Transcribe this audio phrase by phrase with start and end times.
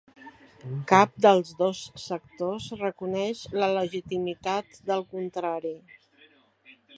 [0.91, 5.77] Cap dels dos sectors reconeix la legitimitat del contrari.